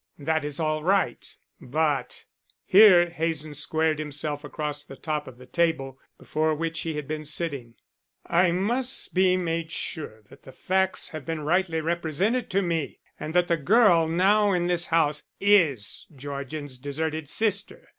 [0.17, 1.29] That is all right,
[1.59, 2.25] but"
[2.65, 7.23] Here Hazen squared himself across the top of the table before which he had been
[7.23, 7.75] sitting;
[8.25, 13.35] "I must be made sure that the facts have been rightly represented to me and
[13.35, 17.87] that the girl now in this house is Georgian's deserted sister.